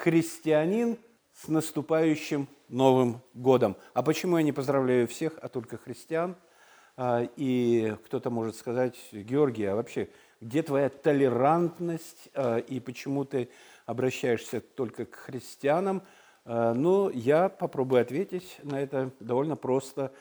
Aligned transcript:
христианин 0.00 0.96
с 1.34 1.48
наступающим 1.48 2.48
Новым 2.68 3.20
годом. 3.34 3.76
А 3.92 4.02
почему 4.02 4.38
я 4.38 4.42
не 4.42 4.52
поздравляю 4.52 5.06
всех, 5.06 5.34
а 5.42 5.48
только 5.48 5.76
христиан? 5.76 6.36
А, 6.96 7.28
и 7.36 7.94
кто-то 8.06 8.30
может 8.30 8.56
сказать, 8.56 8.96
Георгий, 9.12 9.66
а 9.66 9.74
вообще, 9.74 10.08
где 10.40 10.62
твоя 10.62 10.88
толерантность 10.88 12.30
а, 12.34 12.58
и 12.58 12.80
почему 12.80 13.24
ты 13.26 13.50
обращаешься 13.84 14.60
только 14.60 15.04
к 15.04 15.14
христианам? 15.16 16.02
А, 16.46 16.72
ну, 16.72 17.10
я 17.10 17.50
попробую 17.50 18.00
ответить 18.00 18.58
на 18.62 18.80
это 18.80 19.10
довольно 19.20 19.56
просто. 19.56 20.12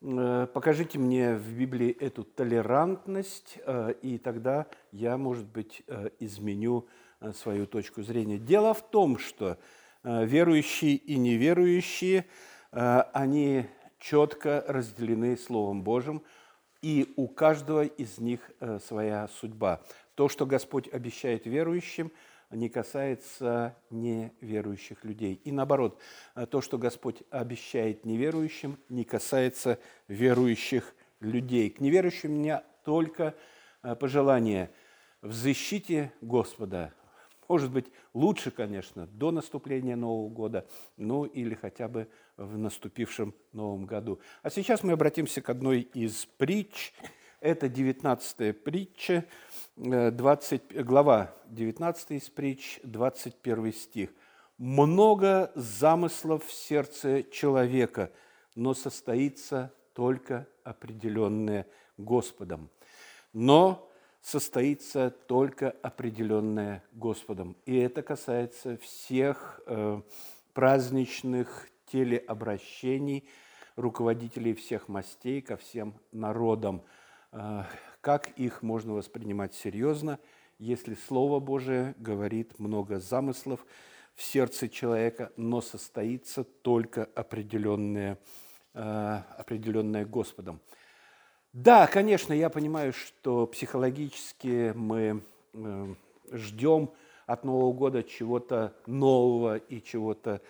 Покажите 0.00 0.98
мне 0.98 1.36
в 1.36 1.52
Библии 1.52 1.96
эту 2.00 2.24
толерантность, 2.24 3.58
и 4.02 4.18
тогда 4.18 4.66
я, 4.90 5.16
может 5.16 5.46
быть, 5.46 5.84
изменю 6.18 6.88
свою 7.34 7.66
точку 7.66 8.02
зрения. 8.02 8.38
Дело 8.38 8.74
в 8.74 8.82
том, 8.82 9.18
что 9.18 9.58
верующие 10.02 10.96
и 10.96 11.16
неверующие, 11.16 12.26
они 12.70 13.66
четко 14.02 14.64
разделены 14.66 15.36
Словом 15.36 15.82
Божьим, 15.82 16.22
и 16.82 17.12
у 17.16 17.28
каждого 17.28 17.84
из 17.84 18.18
них 18.18 18.50
э, 18.58 18.80
своя 18.84 19.28
судьба. 19.28 19.80
То, 20.16 20.28
что 20.28 20.44
Господь 20.44 20.92
обещает 20.92 21.46
верующим, 21.46 22.10
не 22.50 22.68
касается 22.68 23.76
неверующих 23.90 25.04
людей. 25.04 25.40
И 25.44 25.52
наоборот, 25.52 26.00
э, 26.34 26.44
то, 26.46 26.60
что 26.60 26.78
Господь 26.78 27.22
обещает 27.30 28.04
неверующим, 28.04 28.78
не 28.88 29.04
касается 29.04 29.78
верующих 30.08 30.94
людей. 31.20 31.70
К 31.70 31.78
неверующим 31.78 32.32
у 32.32 32.38
меня 32.38 32.64
только 32.84 33.34
э, 33.84 33.94
пожелание– 33.94 34.70
взыщите 35.22 36.12
Господа, 36.20 36.92
может 37.52 37.70
быть, 37.70 37.84
лучше, 38.14 38.50
конечно, 38.50 39.06
до 39.08 39.30
наступления 39.30 39.94
Нового 39.94 40.30
года, 40.30 40.66
ну 40.96 41.24
или 41.26 41.54
хотя 41.54 41.86
бы 41.86 42.08
в 42.38 42.56
наступившем 42.56 43.34
Новом 43.52 43.84
году. 43.84 44.20
А 44.42 44.48
сейчас 44.48 44.82
мы 44.82 44.92
обратимся 44.92 45.42
к 45.42 45.50
одной 45.50 45.82
из 45.82 46.24
притч. 46.38 46.94
Это 47.40 47.66
19-я 47.66 48.54
притча, 48.54 49.26
20, 49.76 50.62
э, 50.70 50.82
глава 50.82 51.34
19 51.44 52.12
из 52.12 52.30
притч, 52.30 52.80
21 52.84 53.74
стих. 53.74 54.14
«Много 54.56 55.52
замыслов 55.54 56.46
в 56.46 56.52
сердце 56.52 57.22
человека, 57.22 58.12
но 58.54 58.72
состоится 58.72 59.74
только 59.92 60.48
определенное 60.64 61.66
Господом. 61.98 62.70
Но 63.34 63.91
состоится 64.22 65.10
только 65.10 65.70
определенное 65.82 66.82
Господом. 66.92 67.56
И 67.66 67.76
это 67.76 68.02
касается 68.02 68.76
всех 68.78 69.60
э, 69.66 70.00
праздничных 70.54 71.68
телеобращений 71.86 73.28
руководителей 73.76 74.54
всех 74.54 74.88
мастей 74.88 75.42
ко 75.42 75.56
всем 75.56 75.94
народам. 76.12 76.82
Э, 77.32 77.64
как 78.00 78.30
их 78.38 78.62
можно 78.62 78.94
воспринимать 78.94 79.54
серьезно, 79.54 80.20
если 80.58 80.94
Слово 80.94 81.40
Божие 81.40 81.94
говорит 81.98 82.60
много 82.60 83.00
замыслов 83.00 83.66
в 84.14 84.22
сердце 84.22 84.68
человека, 84.68 85.32
но 85.36 85.60
состоится 85.60 86.44
только 86.44 87.08
определенное, 87.16 88.18
э, 88.74 89.22
определенное 89.36 90.04
Господом. 90.04 90.60
Да, 91.52 91.86
конечно, 91.86 92.32
я 92.32 92.48
понимаю, 92.48 92.94
что 92.94 93.46
психологически 93.46 94.72
мы 94.74 95.22
э, 95.52 95.94
ждем 96.30 96.88
от 97.26 97.44
Нового 97.44 97.74
года 97.74 98.02
чего-то 98.02 98.74
нового 98.86 99.58
и 99.58 99.82
чего-то 99.82 100.40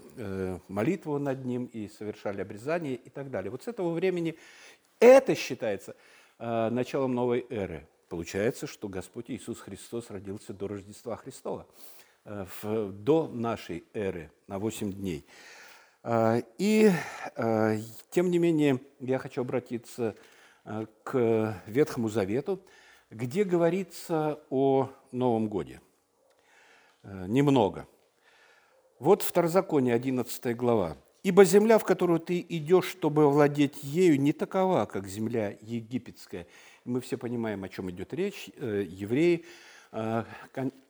молитву 0.69 1.19
над 1.19 1.47
ним, 1.47 1.65
и 1.65 1.89
совершали 1.89 2.43
обрезание 2.43 2.95
и 2.95 3.09
так 3.09 3.31
далее. 3.31 3.51
Вот 3.51 3.63
с 3.63 3.69
этого 3.69 3.93
времени 3.93 4.37
это 5.01 5.35
считается 5.35 5.97
началом 6.39 7.15
новой 7.15 7.47
эры– 7.51 7.87
Получается, 8.09 8.67
что 8.67 8.89
Господь 8.89 9.31
Иисус 9.31 9.61
Христос 9.61 10.11
родился 10.11 10.55
до 10.55 10.67
Рождества 10.67 11.17
Христова, 11.17 11.67
э, 12.25 12.47
до 12.91 13.29
нашей 13.29 13.85
эры 13.93 14.33
на 14.47 14.59
8 14.59 14.93
дней. 14.95 15.27
А, 16.03 16.39
и, 16.57 16.91
э, 17.37 17.79
тем 18.11 18.31
не 18.31 18.39
менее, 18.39 18.81
я 18.99 19.19
хочу 19.19 19.43
обратиться 19.43 20.15
э, 20.65 20.87
к 21.03 21.63
Ветхому 21.67 22.09
Завету, 22.09 22.63
где 23.11 23.45
говорится 23.45 24.41
о 24.49 24.91
Новом 25.13 25.49
Годе. 25.49 25.81
Немного. 27.03 27.87
Вот 28.99 29.23
Второзаконие, 29.23 29.95
11 29.95 30.57
глава. 30.57 30.97
«Ибо 31.29 31.45
земля, 31.45 31.77
в 31.77 31.85
которую 31.85 32.21
ты 32.21 32.41
идешь, 32.49 32.87
чтобы 32.87 33.31
владеть 33.31 33.85
ею, 33.85 34.19
не 34.19 34.33
такова, 34.33 34.87
как 34.87 35.07
земля 35.07 35.59
египетская, 35.61 36.47
мы 36.87 37.03
все 37.03 37.19
понимаем, 37.19 37.65
о 37.65 37.69
чем 37.69 37.91
идет 37.91 38.15
речь. 38.15 38.49
Э, 38.57 38.83
евреи 38.89 39.45
э, 39.93 40.25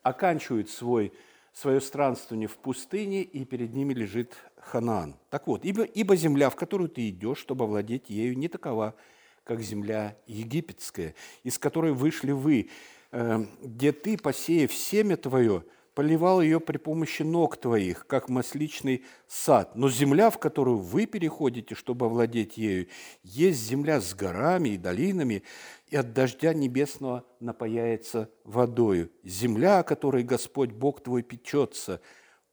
оканчивают 0.05 0.71
свой, 0.71 1.13
свое 1.53 1.81
странствование 1.81 2.47
в 2.47 2.57
пустыне, 2.57 3.25
и 3.25 3.45
перед 3.45 3.75
ними 3.75 3.93
лежит 3.95 4.37
Ханаан. 4.61 5.17
Так 5.29 5.49
вот, 5.49 5.65
ибо, 5.65 5.83
ибо 5.83 6.15
земля, 6.15 6.51
в 6.51 6.55
которую 6.55 6.89
ты 6.89 7.09
идешь, 7.09 7.39
чтобы 7.39 7.65
овладеть 7.65 8.09
ею, 8.09 8.39
не 8.39 8.47
такова, 8.47 8.95
как 9.43 9.61
земля 9.61 10.17
египетская, 10.29 11.17
из 11.43 11.59
которой 11.59 11.91
вышли 11.91 12.31
вы, 12.31 12.71
э, 13.11 13.45
где 13.61 13.91
ты, 13.91 14.17
посеяв 14.17 14.73
семя 14.73 15.17
твое, 15.17 15.65
поливал 15.99 16.41
ее 16.41 16.61
при 16.61 16.77
помощи 16.77 17.23
ног 17.23 17.57
твоих, 17.57 18.07
как 18.07 18.29
масличный 18.29 19.05
сад. 19.27 19.75
Но 19.75 19.91
земля, 19.91 20.31
в 20.31 20.39
которую 20.39 20.79
вы 20.79 21.07
переходите, 21.07 21.75
чтобы 21.75 22.07
овладеть 22.07 22.57
ею, 22.57 22.87
есть 23.25 23.59
земля 23.59 24.01
с 24.01 24.15
горами 24.15 24.69
и 24.69 24.77
долинами, 24.77 25.43
и 25.89 25.97
от 25.97 26.13
дождя 26.13 26.55
небесного 26.55 27.25
напаяется 27.41 28.31
водою. 28.45 29.11
Земля, 29.25 29.81
о 29.81 29.83
которой 29.83 30.23
Господь 30.23 30.71
Бог 30.71 31.03
твой 31.03 31.25
печется, 31.25 32.01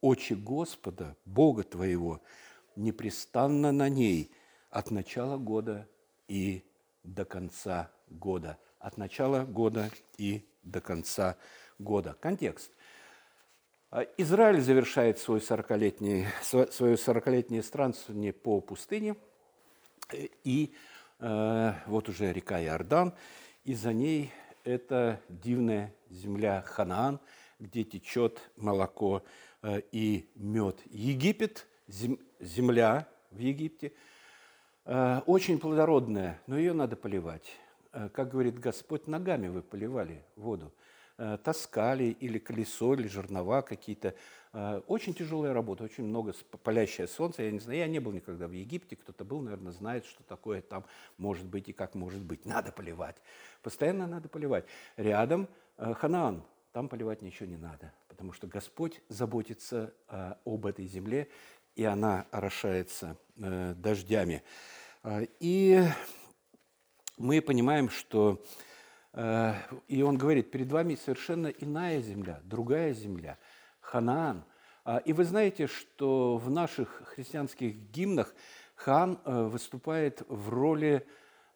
очи 0.02 0.34
Господа, 0.34 1.16
Бога 1.24 1.62
твоего, 1.62 2.24
непрестанно 2.76 3.72
на 3.72 3.90
ней 3.90 4.32
от 4.72 4.90
начала 4.90 5.38
года 5.38 5.88
и 6.28 6.66
до 7.04 7.26
конца 7.26 7.92
года. 8.10 8.58
От 8.80 8.98
начала 8.98 9.46
года 9.46 9.92
и 10.18 10.50
до 10.64 10.82
конца 10.82 11.38
года. 11.78 12.16
Контекст. 12.20 12.72
А, 13.96 14.06
Израиль 14.18 14.60
завершает 14.60 15.20
свой 15.20 15.40
40-летний, 15.40 16.28
свое 16.42 16.96
40-летнее 16.96 17.64
странствование 17.64 18.34
по 18.34 18.60
пустыне, 18.60 19.16
и 20.44 20.76
э, 21.20 21.74
вот 21.86 22.10
уже 22.10 22.34
река 22.34 22.62
Иордан, 22.62 23.14
и 23.64 23.74
за 23.74 23.94
ней 23.94 24.34
это 24.66 25.22
дивная 25.30 25.96
земля 26.10 26.62
Ханаан, 26.64 27.22
где 27.58 27.86
течет 27.86 28.42
молоко 28.58 29.24
э, 29.62 29.80
и 29.94 30.30
мед. 30.36 30.82
Египет, 30.88 31.66
зем, 31.88 32.20
земля 32.42 33.08
в 33.32 33.40
Египте, 33.40 33.94
э, 34.84 35.22
очень 35.26 35.58
плодородная, 35.58 36.42
но 36.48 36.58
ее 36.58 36.74
надо 36.74 36.98
поливать. 36.98 37.50
Как 38.12 38.32
говорит 38.32 38.60
Господь, 38.60 39.08
ногами 39.08 39.48
вы 39.48 39.62
поливали 39.62 40.22
воду– 40.36 40.74
таскали 41.18 42.16
или 42.20 42.40
колесо, 42.40 42.94
или 42.94 43.08
жернова 43.08 43.62
какие-то. 43.62 44.16
Э, 44.54 44.82
очень 44.88 45.14
тяжелая 45.14 45.54
работа, 45.54 45.84
очень 45.84 46.06
много 46.06 46.34
палящее 46.64 47.08
солнце. 47.08 47.44
Я 47.44 47.52
не 47.52 47.60
знаю, 47.60 47.80
я 47.80 47.88
не 47.88 48.00
был 48.00 48.14
никогда 48.14 48.48
в 48.48 48.52
Египте, 48.52 48.96
кто-то 48.96 49.26
был, 49.26 49.42
наверное, 49.42 49.74
знает, 49.74 50.06
что 50.06 50.24
такое 50.24 50.62
там 50.62 50.86
может 51.18 51.46
быть 51.46 51.68
и 51.68 51.74
как 51.74 51.94
может 51.94 52.22
быть. 52.22 52.46
Надо 52.46 52.72
поливать. 52.72 53.18
Постоянно 53.62 54.08
надо 54.08 54.30
поливать. 54.30 54.66
Рядом 54.96 55.50
э, 55.78 55.94
Ханаан, 55.94 56.44
там 56.72 56.88
поливать 56.88 57.22
ничего 57.22 57.50
не 57.50 57.58
надо, 57.58 57.94
потому 58.08 58.32
что 58.32 58.48
Господь 58.48 59.02
заботится 59.08 59.94
об 60.44 60.66
этой 60.66 60.86
земле, 60.88 61.30
и 61.76 61.86
она 61.86 62.26
орошается 62.32 63.18
дождями. 63.38 64.44
И 65.40 65.82
мы 67.18 67.42
понимаем, 67.42 67.90
что 67.90 68.44
Э, 68.44 68.75
и 69.16 70.02
он 70.02 70.18
говорит, 70.18 70.52
перед 70.52 70.70
вами 70.72 70.96
совершенно 70.96 71.48
иная 71.48 72.02
земля, 72.02 72.42
другая 72.44 72.94
земля, 72.94 73.38
Ханаан. 73.80 74.44
А, 74.84 74.98
и 74.98 75.14
вы 75.14 75.24
знаете, 75.24 75.68
что 75.68 76.38
в 76.38 76.50
наших 76.50 77.02
христианских 77.06 77.76
гимнах 77.92 78.36
Хан 78.76 79.20
э, 79.24 79.44
выступает 79.44 80.22
в 80.28 80.50
роли, 80.50 81.08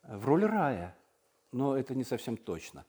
в 0.03 0.25
роли 0.25 0.45
рая, 0.45 0.95
но 1.51 1.77
это 1.77 1.95
не 1.95 2.05
совсем 2.05 2.37
точно, 2.37 2.85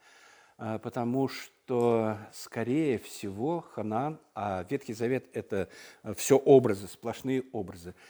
а, 0.57 0.79
потому 0.79 1.27
что, 1.27 2.17
скорее 2.33 2.99
всего, 2.99 3.61
Ханаан, 3.61 4.21
а 4.35 4.65
Ветхий 4.71 4.95
Завет– 4.95 5.29
это 5.33 5.69
все 6.15 6.37
образы, 6.37 6.87
сплошные 6.87 7.43
образы– 7.53 7.95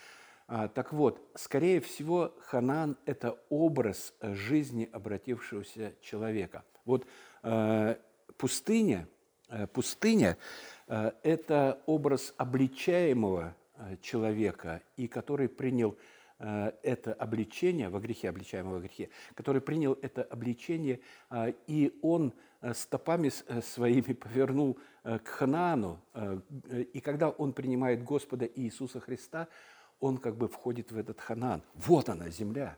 так 0.75 0.93
вот, 0.93 1.23
скорее 1.37 1.81
всего, 1.81 2.35
Ханан– 2.41 2.97
это 3.07 3.39
образ 3.51 4.13
жизни 4.21 4.89
обратившегося 4.93 5.95
человека. 6.01 6.65
Вот 6.85 7.07
э, 7.45 7.95
пустыня, 8.37 9.07
э, 9.49 9.69
пустыня 9.69 10.37
э,– 10.89 11.13
это 11.23 11.81
образ 11.87 12.35
обличаемого 12.37 13.55
человека, 14.03 14.83
и 14.97 15.07
который 15.07 15.49
принял 15.49 15.97
это 16.39 17.15
обличение 17.15 17.89
во 17.89 18.01
грехе, 18.01 18.29
обличаемого 18.29 18.75
во 18.75 18.81
грехе, 18.81 19.09
который 19.35 19.61
принял 19.61 19.99
это 20.03 20.23
обличение, 20.23 21.01
и 21.67 21.99
он 22.03 22.35
стопами 22.75 23.31
своими 23.63 24.13
повернул 24.13 24.79
к 25.03 25.27
Ханаану. 25.27 25.99
И 26.93 27.01
когда 27.01 27.31
он 27.31 27.53
принимает 27.55 28.05
Господа 28.05 28.47
Иисуса 28.47 29.01
Христа– 29.01 29.49
он 30.01 30.19
как 30.19 30.37
бы 30.37 30.49
входит 30.49 30.91
в 30.91 30.99
этот 30.99 31.21
Ханан. 31.21 31.63
Вот 31.75 32.09
она, 32.09 32.29
земля, 32.31 32.77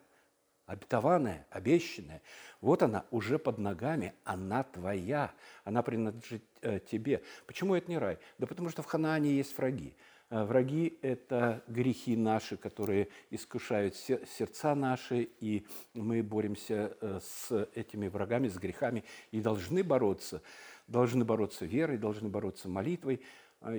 обетованная, 0.67 1.47
обещанная. 1.51 2.23
Вот 2.61 2.83
она 2.83 3.05
уже 3.11 3.39
под 3.39 3.59
ногами, 3.59 4.15
она 4.25 4.63
твоя, 4.63 5.33
она 5.65 5.83
принадлежит 5.83 6.45
э, 6.61 6.81
тебе. 6.81 7.23
Почему 7.47 7.75
это 7.75 7.91
не 7.91 7.99
рай? 7.99 8.19
Да 8.39 8.47
потому 8.47 8.69
что 8.71 8.83
в 8.83 8.87
Ханаане 8.87 9.35
есть 9.37 9.57
враги. 9.57 9.95
Э, 10.31 10.45
враги– 10.45 10.99
это 11.03 11.63
грехи 11.67 12.17
наши, 12.17 12.57
которые 12.57 13.09
искушают 13.31 13.97
сердца 13.97 14.75
наши, 14.75 15.29
и 15.41 15.67
мы 15.95 16.23
боремся 16.23 16.97
э, 17.01 17.21
с 17.23 17.69
этими 17.75 18.09
врагами, 18.09 18.49
с 18.49 18.57
грехами, 18.57 19.05
и 19.31 19.41
должны 19.41 19.83
бороться. 19.83 20.43
Должны 20.87 21.25
бороться 21.25 21.65
верой, 21.65 21.99
должны 21.99 22.29
бороться 22.29 22.69
молитвой 22.69 23.23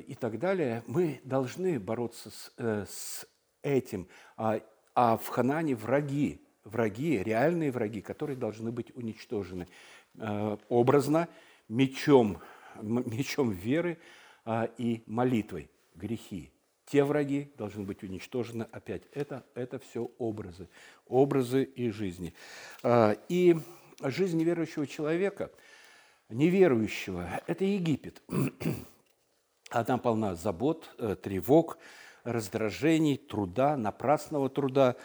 и 0.08 0.16
так 0.16 0.40
далее. 0.40 0.82
Мы 0.88 1.20
должны 1.26 1.80
бороться 1.80 2.32
с, 2.32 2.54
с 2.58 3.28
этим. 3.64 4.08
А, 4.38 4.62
а 4.94 5.18
в 5.18 5.28
Ханане 5.28 5.76
враги, 5.76 6.40
враги, 6.64 7.18
реальные 7.24 7.72
враги, 7.72 8.02
которые 8.02 8.38
должны 8.38 8.72
быть 8.72 8.96
уничтожены 8.96 9.68
э, 10.16 10.58
образно 10.70 11.28
мечом, 11.68 12.40
мечом 12.82 13.52
веры 13.52 13.98
а, 14.46 14.70
и 14.78 15.02
молитвой, 15.08 15.70
грехи. 15.96 16.52
Те 16.86 17.04
враги 17.04 17.52
должны 17.58 17.84
быть 17.84 18.04
уничтожены 18.04 18.68
опять. 18.72 19.04
Это, 19.14 19.46
это 19.56 19.80
все 19.80 20.12
образы, 20.18 20.70
образы 21.08 21.64
и 21.64 21.90
жизни. 21.90 22.34
А, 22.84 23.16
и 23.30 23.58
жизнь 24.02 24.38
неверующего 24.38 24.86
человека, 24.86 25.52
неверующего, 26.30 27.42
это 27.48 27.64
Египет. 27.66 28.22
Она 29.70 29.98
полна 29.98 30.36
забот, 30.36 30.94
э, 30.98 31.16
тревог, 31.16 31.78
раздражений, 32.24 33.18
труда, 33.18 33.78
напрасного 33.78 34.50
труда, 34.50 34.96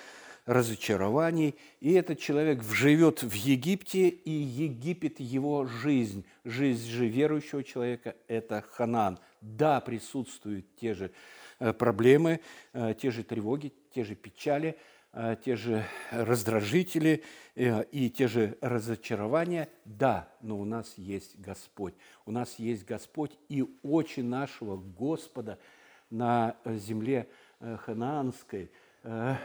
разочарований. 0.49 1.55
И 1.81 1.93
этот 1.93 2.19
человек 2.19 2.63
живет 2.65 3.23
в 3.23 3.35
Египте, 3.35 4.09
и 4.09 4.31
Египет– 4.31 5.19
его 5.21 5.67
жизнь. 5.67 6.25
Жизнь 6.45 6.89
же 6.89 7.07
верующего 7.07 7.63
человека– 7.63 8.17
это 8.29 8.65
Ханан. 8.73 9.19
Да, 9.41 9.81
присутствуют 9.81 10.67
те 10.77 10.95
же 10.95 11.13
э, 11.61 11.73
проблемы, 11.73 12.41
э, 12.73 12.95
те 12.99 13.11
же 13.11 13.23
тревоги, 13.23 13.73
те 13.95 14.05
же 14.05 14.15
печали, 14.15 14.79
э, 15.13 15.37
те 15.45 15.55
же 15.55 15.85
раздражители 16.11 17.23
и 17.55 18.09
те 18.09 18.29
же 18.29 18.57
разочарования. 18.61 19.69
Да, 19.85 20.29
но 20.41 20.59
у 20.59 20.65
нас 20.65 20.95
есть 20.97 21.39
Господь. 21.39 21.95
У 22.25 22.31
нас 22.31 22.55
есть 22.59 22.87
Господь, 22.87 23.33
и 23.49 23.65
очи 23.83 24.21
нашего 24.21 24.77
Господа– 24.77 25.59
на 26.11 26.57
земле 26.65 27.29
э, 27.61 27.77
ханаанской, 27.77 28.71
э, 29.03 29.37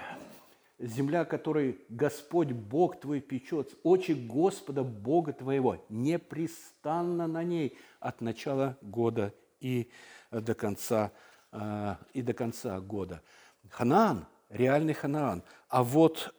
земля, 0.80 1.25
которой 1.25 1.80
Господь 1.89 2.51
Бог 2.51 3.00
твой 3.00 3.21
печет, 3.21 3.74
очи 3.83 4.12
Господа 4.12 4.83
Бога 4.83 5.33
твоего 5.33 5.83
непрестанно 5.89 7.28
на 7.28 7.44
ней 7.44 7.78
от 7.99 8.21
начала 8.21 8.78
года 8.81 9.33
и 9.59 9.90
до 10.31 10.54
конца, 10.54 11.11
э, 11.52 11.95
и 12.14 12.21
до 12.21 12.33
конца 12.33 12.80
года. 12.80 13.21
Ханаан, 13.69 14.26
реальный 14.49 14.94
Ханаан. 14.94 15.44
А 15.69 15.83
вот 15.83 16.35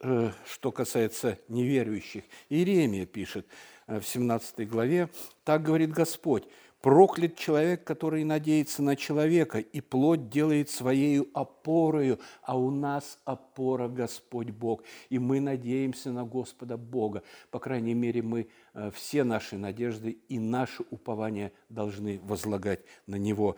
что 0.47 0.71
касается 0.71 1.37
неверующих, 1.49 2.23
Иеремия 2.47 3.05
пишет 3.05 3.45
в 3.87 4.01
17 4.03 4.69
главе, 4.69 5.09
так 5.43 5.63
говорит 5.63 5.91
Господь, 5.91 6.47
Проклят 6.85 7.35
человек, 7.35 7.83
который 7.83 8.23
надеется 8.23 8.83
на 8.83 8.95
человека, 8.95 9.57
и 9.57 9.81
плоть 9.81 10.29
делает 10.29 10.69
своей 10.69 11.27
опорою, 11.33 12.19
а 12.43 12.59
у 12.59 12.69
нас 12.69 13.17
опора 13.25 13.87
Господь 13.87 14.51
Бог, 14.51 14.83
и 15.09 15.17
мы 15.17 15.39
надеемся 15.39 16.11
на 16.11 16.25
Господа 16.25 16.77
Бога. 16.77 17.23
По 17.49 17.57
крайней 17.57 17.95
мере, 17.95 18.21
мы 18.21 18.49
э, 18.75 18.91
все 18.93 19.23
наши 19.23 19.57
надежды 19.57 20.19
и 20.29 20.37
наши 20.37 20.83
упования 20.91 21.53
должны 21.69 22.19
возлагать 22.21 22.81
на 23.07 23.15
Него. 23.15 23.55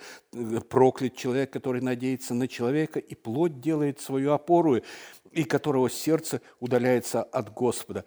Проклят 0.70 1.18
человек, 1.18 1.52
который 1.52 1.82
надеется 1.82 2.34
на 2.34 2.48
человека, 2.48 3.00
и 3.00 3.14
плоть 3.14 3.60
делает 3.60 4.00
свою 4.00 4.32
опору, 4.32 4.80
и 5.34 5.44
которого 5.44 5.90
сердце 5.90 6.40
удаляется 6.62 7.24
от 7.24 7.54
Господа 7.54 8.06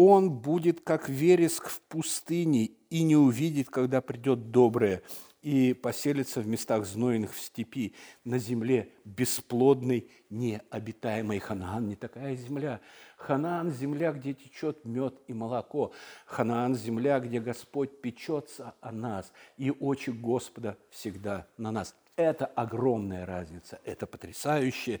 он 0.00 0.30
будет 0.30 0.82
как 0.82 1.08
вереск 1.08 1.66
в 1.68 1.80
пустыне 1.88 2.70
и 2.90 3.02
не 3.02 3.16
увидит, 3.16 3.70
когда 3.70 4.00
придет 4.00 4.50
доброе, 4.50 5.02
и 5.42 5.72
поселится 5.72 6.40
в 6.40 6.46
местах 6.46 6.84
знойных 6.84 7.34
в 7.34 7.40
степи, 7.40 7.94
на 8.24 8.38
земле 8.38 8.90
бесплодной, 9.04 10.10
необитаемой. 10.30 11.38
Ханаан 11.38 11.88
не 11.88 11.96
такая 11.96 12.34
земля. 12.34 12.80
Ханаан– 13.16 13.70
земля, 13.72 14.12
где 14.12 14.34
течет 14.34 14.84
мед 14.84 15.14
и 15.26 15.32
молоко. 15.32 15.92
Ханаан– 16.26 16.74
земля, 16.76 17.20
где 17.20 17.40
Господь 17.40 18.00
печется 18.00 18.74
о 18.80 18.92
нас, 18.92 19.32
и 19.56 19.70
очи 19.70 20.10
Господа 20.10 20.76
всегда 20.90 21.46
на 21.56 21.70
нас. 21.70 21.94
Это 22.18 22.46
огромная 22.46 23.24
разница, 23.24 23.78
это 23.84 24.04
потрясающая 24.08 25.00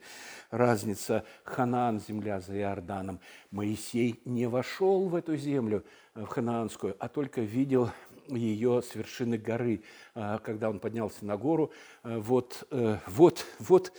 разница. 0.52 1.24
Ханан, 1.42 1.98
земля 1.98 2.40
за 2.40 2.56
Иорданом. 2.56 3.18
Моисей 3.50 4.20
не 4.24 4.46
вошел 4.46 5.08
в 5.08 5.16
эту 5.16 5.36
землю, 5.36 5.84
э, 6.14 6.20
в 6.22 6.26
ханаанскую, 6.26 6.94
а 7.00 7.08
только 7.08 7.40
видел 7.40 7.90
ее 8.28 8.82
с 8.82 8.94
вершины 8.94 9.36
горы, 9.36 9.82
э, 10.14 10.38
когда 10.44 10.70
он 10.70 10.78
поднялся 10.78 11.26
на 11.26 11.36
гору. 11.36 11.72
Э, 12.04 12.18
вот, 12.18 12.68
вот, 13.08 13.44
вот, 13.58 13.92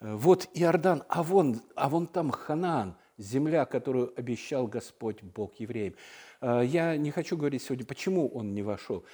вот 0.00 0.48
Иордан, 0.54 1.04
а 1.10 1.22
вон, 1.22 1.60
а 1.74 1.90
вон 1.90 2.06
там 2.06 2.30
Ханаан, 2.30 2.96
земля, 3.18 3.66
которую 3.66 4.18
обещал 4.18 4.66
Господь 4.66 5.22
Бог 5.22 5.56
евреям. 5.56 5.94
Я 6.40 6.96
не 6.96 7.10
хочу 7.10 7.36
говорить 7.36 7.62
сегодня, 7.64 7.84
почему 7.84 8.28
он 8.28 8.54
не 8.54 8.62
вошел. 8.62 9.04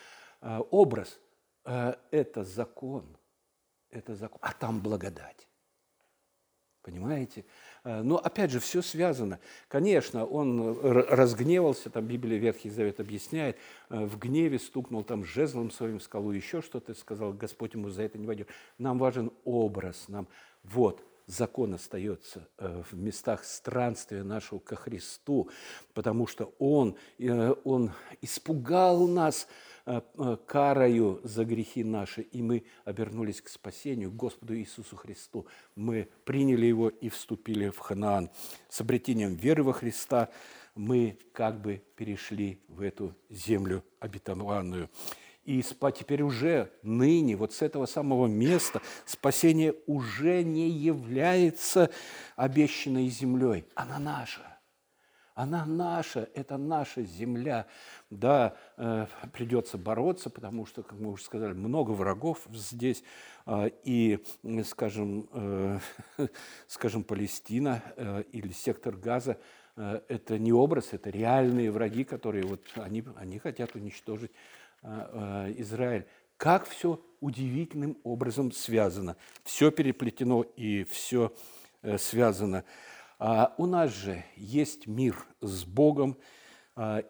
Образ 0.41 1.19
это 1.65 2.45
закон, 2.45 3.18
это 3.91 4.15
закон, 4.15 4.39
а 4.43 4.53
там 4.53 4.81
благодать. 4.81 5.49
Понимаете? 6.83 7.45
Но 7.85 8.17
опять 8.17 8.51
же, 8.51 8.61
все 8.61 8.81
связано. 8.81 9.41
Конечно, 9.69 10.25
он 10.25 10.81
разгневался, 10.81 11.91
там 11.91 12.07
Библия 12.07 12.39
Ветхий 12.39 12.71
Завет 12.71 13.01
объясняет, 13.01 13.59
в 13.91 14.19
гневе 14.19 14.59
стукнул 14.59 15.05
там 15.05 15.25
жезлом 15.25 15.71
своим 15.71 15.99
в 15.99 16.03
скалу, 16.03 16.31
еще 16.31 16.63
что-то 16.63 16.95
сказал, 16.95 17.33
Господь 17.33 17.75
ему 17.75 17.91
за 17.91 18.03
это 18.05 18.17
не 18.17 18.27
войдет. 18.27 18.49
Нам 18.79 18.99
важен 18.99 19.33
образ, 19.45 20.09
нам 20.09 20.29
вот– 20.63 21.05
закон 21.29 21.75
остается 21.75 22.49
э, 22.59 22.83
в 22.91 22.97
местах 22.97 23.45
странствия 23.45 24.25
нашего 24.25 24.59
ко 24.59 24.75
Христу, 24.75 25.49
потому 25.95 26.27
что 26.27 26.55
Он, 26.59 26.97
э, 27.19 27.55
он 27.65 27.93
испугал 28.23 29.07
нас 29.07 29.47
э, 29.87 30.01
карою 30.47 31.21
за 31.23 31.45
грехи 31.45 31.85
наши, 31.85 32.23
и 32.23 32.43
мы 32.43 32.65
обернулись 32.85 33.43
к 33.43 33.49
спасению, 33.49 34.11
к 34.11 34.17
Господу 34.17 34.57
Иисусу 34.57 34.97
Христу. 34.97 35.47
Мы 35.77 36.09
приняли 36.25 36.67
Его 36.67 36.89
и 36.89 37.11
вступили 37.11 37.69
в 37.69 37.79
Ханаан. 37.79 38.31
С 38.71 38.81
обретением 38.81 39.35
веры 39.35 39.63
во 39.63 39.75
Христа 39.75 40.31
мы 40.75 41.19
как 41.33 41.61
бы 41.61 41.83
перешли 41.95 42.59
в 42.69 42.81
эту 42.81 43.15
землю 43.29 43.85
обетованную. 44.01 44.89
И 45.49 45.63
теперь 45.63 46.21
уже 46.21 46.71
ныне, 46.83 47.35
вот 47.35 47.55
с 47.55 47.63
этого 47.63 47.87
самого 47.87 48.27
места, 48.27 48.83
спасение 49.07 49.75
уже 49.87 50.43
не 50.43 50.69
является 50.69 51.89
обещанной 52.37 53.09
землей. 53.09 53.65
Она 53.75 53.99
наша. 53.99 54.43
Она 55.35 55.65
наша, 55.65 56.29
это 56.35 56.59
наша 56.59 57.03
земля. 57.03 57.67
Да, 58.11 58.59
э, 58.77 59.07
придется 59.33 59.79
бороться, 59.79 60.29
потому 60.29 60.67
что, 60.67 60.83
как 60.83 60.99
мы 60.99 61.13
уже 61.13 61.23
сказали, 61.23 61.55
много 61.55 61.93
врагов 61.93 62.47
здесь. 62.53 63.03
Э, 63.47 63.71
и, 63.85 64.23
скажем, 64.67 65.31
э, 65.33 65.79
скажем, 66.67 67.05
Палестина 67.05 67.83
э, 67.97 68.25
или 68.33 68.53
сектор 68.53 68.95
Газа 68.95 69.39
это 70.09 70.41
не 70.41 70.53
образ, 70.53 70.89
это 70.91 71.09
реальные 71.09 71.71
враги, 71.71 72.03
которые 72.03 72.45
вот, 72.45 72.65
они, 72.75 73.05
они 73.17 73.39
хотят 73.39 73.77
уничтожить 73.77 74.33
а, 74.33 74.35
а, 74.35 74.58
Израиль. 74.83 76.07
Как 76.37 76.69
все 76.69 77.01
удивительным 77.21 77.99
образом 78.05 78.53
связано. 78.53 79.17
Все 79.43 79.71
переплетено 79.71 80.43
и 80.43 80.85
все 80.85 81.35
э, 81.83 81.99
связано. 81.99 82.65
А 83.19 83.55
у 83.59 83.67
нас 83.67 83.93
же 83.93 84.25
есть 84.37 84.87
мир 84.87 85.17
с 85.41 85.65
Богом, 85.65 86.17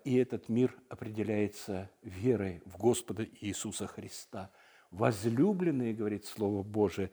и 0.05 0.17
этот 0.17 0.49
мир 0.49 0.75
определяется 0.89 1.91
верой 2.01 2.63
в 2.65 2.79
Господа 2.79 3.27
Иисуса 3.43 3.87
Христа. 3.87 4.51
Возлюбленные, 4.91 5.93
говорит 5.93 6.25
Слово 6.25 6.63
Божие, 6.63 7.11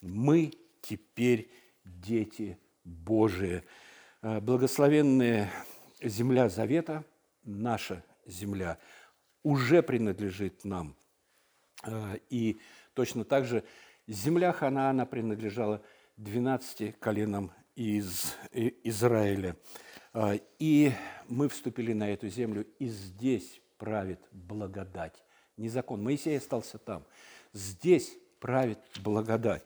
мы 0.00 0.52
теперь 0.80 1.50
дети 1.84 2.56
Божии. 2.84 3.64
Благословенная 4.22 5.50
земля 6.00 6.48
завета, 6.48 7.04
наша 7.42 8.04
земля– 8.24 8.78
уже 9.42 9.82
принадлежит 9.82 10.64
нам. 10.64 10.96
Э, 11.84 12.18
и 12.30 12.60
точно 12.94 13.24
так 13.24 13.44
же 13.44 13.64
земля 14.06 14.52
Ханаана 14.52 15.06
принадлежала 15.06 15.82
12 16.16 16.98
коленам 16.98 17.52
из 17.74 18.34
Израиля. 18.52 19.56
Э, 20.14 20.38
и 20.58 20.92
мы 21.28 21.48
вступили 21.48 21.92
на 21.92 22.10
эту 22.10 22.28
землю, 22.28 22.66
и 22.78 22.88
здесь 22.88 23.60
правит 23.76 24.20
благодать, 24.32 25.24
не 25.56 25.68
закон. 25.68 26.02
Моисей 26.02 26.38
остался 26.38 26.78
там. 26.78 27.04
Здесь 27.52 28.16
правит 28.40 28.78
благодать. 29.00 29.64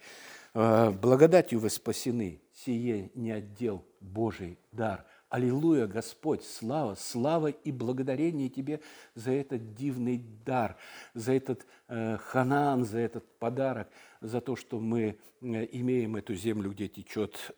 Э, 0.55 0.91
благодатью 0.91 1.61
вы 1.61 1.71
спасены, 1.71 2.43
сие 2.53 3.11
не 3.15 3.33
отдел 3.33 3.85
Божий 4.01 4.59
дар– 4.71 5.07
Аллилуйя, 5.33 5.87
Господь, 5.87 6.45
слава, 6.45 6.95
слава 6.95 7.47
и 7.47 7.73
благодарение 7.73 8.51
Тебе 8.51 8.83
за 9.15 9.31
этот 9.31 9.75
дивный 9.75 10.19
дар, 10.45 10.77
за 11.15 11.33
этот 11.33 11.67
э, 11.89 12.19
ханан, 12.19 12.85
за 12.85 12.99
этот 12.99 13.25
подарок, 13.39 13.89
за 14.21 14.43
то, 14.43 14.57
что 14.57 14.79
мы 14.79 15.17
э, 15.41 15.69
имеем 15.73 16.17
эту 16.17 16.35
землю, 16.35 16.71
где 16.73 16.87
течет 16.87 17.57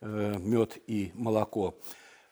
э, 0.00 0.38
мед 0.40 0.76
и 0.88 1.12
молоко. 1.14 1.78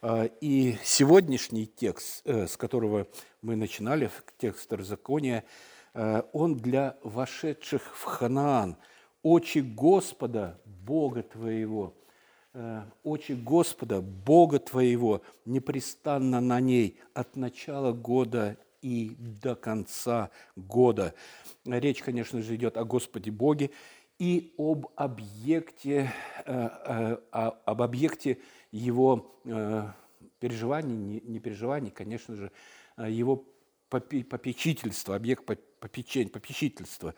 Э, 0.03 0.29
и 0.41 0.79
сегодняшний 0.83 1.67
текст, 1.67 2.23
э, 2.25 2.49
с 2.49 2.57
которого 2.57 3.07
мы 3.41 3.55
начинали, 3.55 4.11
текст 4.39 4.65
Второзакония, 4.65 5.45
э, 5.93 6.23
он 6.33 6.57
для 6.57 6.99
вошедших 7.05 7.83
в 7.97 8.03
Ханаан. 8.03 8.79
«Очи 9.23 9.61
Господа, 9.61 10.61
Бога 10.65 11.23
твоего, 11.23 11.95
очи 13.03 13.33
Господа, 13.33 14.01
Бога 14.01 14.59
твоего, 14.59 15.23
непрестанно 15.45 16.41
на 16.41 16.61
ней 16.61 17.01
от 17.13 17.37
начала 17.37 17.93
года 17.93 18.57
и 18.81 19.17
до 19.19 19.57
конца 19.57 20.31
года. 20.55 21.15
Речь, 21.65 22.03
конечно 22.03 22.43
же, 22.43 22.55
идет 22.55 22.77
о 22.77 22.85
Господе 22.85 23.31
Боге 23.31 23.71
и 24.19 24.55
об 24.57 24.87
объекте, 24.95 26.13
э, 26.47 26.69
э, 26.87 27.17
об 27.33 27.83
объекте 27.83 28.39
его 28.71 29.41
переживаний, 30.39 31.23
не 31.25 31.41
переживаний, 31.41 31.91
конечно 31.91 32.37
же, 32.37 32.53
его 32.99 33.45
попечительства, 33.89 35.17
объект 35.17 35.45
попечительства. 35.45 37.15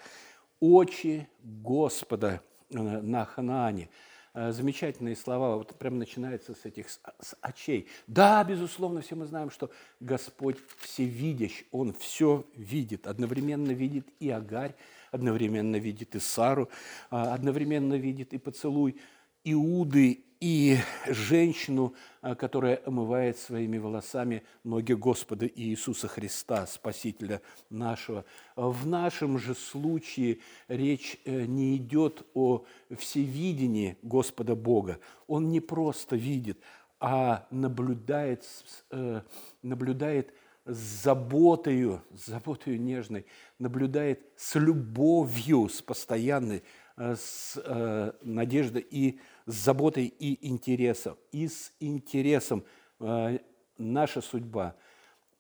Очи 0.60 1.28
Господа 1.42 2.40
на 2.70 3.24
Ханаане– 3.26 3.90
Э, 3.98 4.15
замечательные 4.36 5.16
слова, 5.16 5.56
вот 5.56 5.74
прям 5.78 5.98
начинается 5.98 6.54
с 6.54 6.66
этих 6.66 6.90
с 6.90 7.36
очей. 7.40 7.88
Да, 8.06 8.44
безусловно, 8.44 9.00
все 9.00 9.14
мы 9.14 9.24
знаем, 9.24 9.50
что 9.50 9.70
Господь 9.98 10.58
всевидящ, 10.78 11.64
Он 11.70 11.94
все 11.94 12.44
видит, 12.54 13.06
одновременно 13.06 13.70
видит 13.70 14.06
и 14.20 14.28
Агарь, 14.28 14.74
одновременно 15.10 15.76
видит 15.76 16.14
и 16.14 16.20
Сару, 16.20 16.68
а, 17.10 17.32
одновременно 17.32 17.94
видит 17.94 18.34
и 18.34 18.38
поцелуй 18.38 19.00
Иуды 19.48 20.24
и 20.40 20.78
женщину, 21.06 21.94
а, 22.20 22.34
которая 22.34 22.82
омывает 22.84 23.38
своими 23.38 23.78
волосами 23.78 24.42
ноги 24.64 24.92
Господа 24.92 25.46
Иисуса 25.46 26.08
Христа, 26.08 26.66
Спасителя 26.66 27.40
нашего. 27.70 28.24
В 28.56 28.88
нашем 28.88 29.38
же 29.38 29.54
случае 29.54 30.40
речь 30.66 31.18
э, 31.24 31.44
не 31.44 31.76
идет 31.76 32.26
о 32.34 32.64
всевидении 32.98 33.96
Господа 34.02 34.56
Бога. 34.56 34.98
Он 35.28 35.48
не 35.48 35.60
просто 35.60 36.16
видит, 36.16 36.58
а 36.98 37.46
наблюдает, 37.52 38.44
э, 38.90 39.22
наблюдает 39.62 40.34
с 40.64 41.04
заботою, 41.04 42.02
с 42.12 42.26
заботою 42.26 42.80
нежной, 42.80 43.26
наблюдает 43.60 44.26
с 44.36 44.56
любовью, 44.56 45.68
с 45.68 45.80
постоянной, 45.80 46.64
э, 46.96 47.14
с 47.14 48.16
надеждой 48.22 48.84
и 48.90 49.20
с 49.46 49.54
заботой 49.54 50.06
и 50.06 50.46
интересом. 50.48 51.16
И 51.32 51.48
с 51.48 51.72
интересом 51.80 52.64
э, 53.00 53.38
наша 53.78 54.20
судьба 54.20 54.76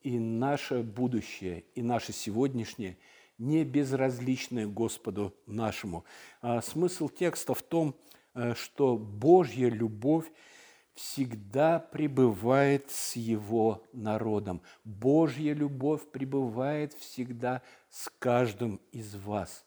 и 0.00 0.18
наше 0.18 0.82
будущее, 0.82 1.64
и 1.74 1.82
наше 1.82 2.12
сегодняшнее 2.12 2.96
не 3.38 3.64
безразличны 3.64 4.66
Господу 4.66 5.34
нашему. 5.46 6.04
А 6.40 6.62
смысл 6.62 7.08
текста 7.08 7.54
в 7.54 7.62
том, 7.62 7.96
э, 8.34 8.54
что 8.54 8.96
Божья 8.96 9.68
любовь 9.68 10.30
всегда 10.94 11.78
пребывает 11.80 12.90
с 12.90 13.16
Его 13.16 13.82
народом. 13.92 14.62
Божья 14.84 15.52
любовь 15.52 16.08
пребывает 16.10 16.94
всегда 16.94 17.60
с 17.90 18.08
каждым 18.20 18.80
из 18.92 19.16
вас. 19.16 19.66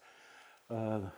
Э, 0.69 1.09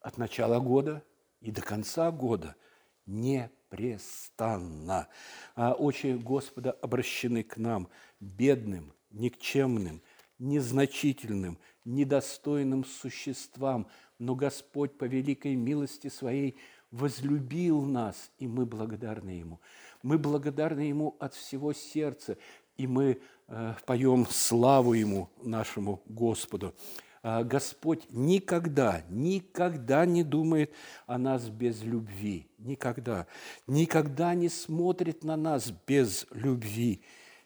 от 0.00 0.18
начала 0.18 0.60
года 0.60 1.02
и 1.40 1.50
до 1.50 1.62
конца 1.62 2.10
года– 2.10 2.54
непрестанно. 3.06 5.08
А 5.54 5.72
очи 5.72 6.14
Господа 6.14 6.72
обращены 6.72 7.42
к 7.42 7.56
нам, 7.56 7.88
бедным, 8.20 8.92
никчемным, 9.10 10.02
незначительным, 10.38 11.58
недостойным 11.84 12.84
существам, 12.84 13.86
но 14.18 14.34
Господь 14.34 14.98
по 14.98 15.04
великой 15.04 15.54
милости 15.54 16.08
Своей 16.08 16.58
возлюбил 16.90 17.82
нас, 17.82 18.30
и 18.38 18.46
мы 18.46 18.66
благодарны 18.66 19.30
Ему. 19.30 19.60
Мы 20.02 20.18
благодарны 20.18 20.80
Ему 20.80 21.16
от 21.18 21.34
всего 21.34 21.72
сердца, 21.72 22.36
и 22.76 22.86
мы 22.86 23.20
э, 23.48 23.74
поем 23.86 24.26
славу 24.26 24.92
Ему, 24.92 25.30
нашему 25.42 26.02
Господу. 26.06 26.74
А, 27.28 27.42
Господь 27.42 28.06
никогда, 28.10 29.02
никогда 29.10 30.06
не 30.06 30.22
думает 30.22 30.72
о 31.08 31.18
нас 31.18 31.48
без 31.48 31.82
любви. 31.82 32.46
Никогда. 32.56 33.26
Никогда 33.66 34.32
не 34.36 34.48
смотрит 34.48 35.24
на 35.24 35.36
нас 35.36 35.72
без 35.88 36.28
любви. 36.30 37.02